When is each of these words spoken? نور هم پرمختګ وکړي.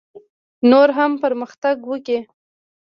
نور 0.69 0.89
هم 0.97 1.11
پرمختګ 1.23 1.75
وکړي. 1.91 2.19